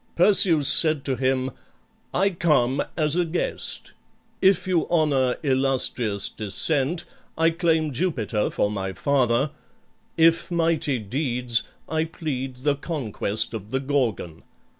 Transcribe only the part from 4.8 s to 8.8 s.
honor illustrious descent, I claim Jupiter for